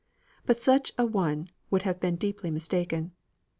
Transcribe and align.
But 0.47 0.59
such 0.59 0.91
a 0.97 1.05
one 1.05 1.51
would 1.69 1.83
have 1.83 1.99
been 1.99 2.15
deeply 2.15 2.49
mistaken. 2.49 3.11